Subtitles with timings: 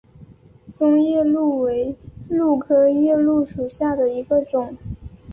[0.79, 1.95] 棕夜鹭为
[2.27, 4.75] 鹭科夜鹭属下的一个种。